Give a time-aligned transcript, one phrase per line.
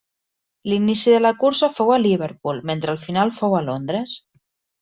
[0.71, 4.21] L'inici de la cursa fou a Liverpool, mentre el final fou a Londres.